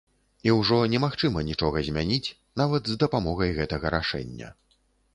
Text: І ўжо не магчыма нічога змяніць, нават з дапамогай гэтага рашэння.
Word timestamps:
І 0.47 0.53
ўжо 0.59 0.79
не 0.93 1.01
магчыма 1.03 1.43
нічога 1.51 1.85
змяніць, 1.89 2.33
нават 2.65 2.83
з 2.93 2.99
дапамогай 3.07 3.57
гэтага 3.63 3.97
рашэння. 3.99 4.47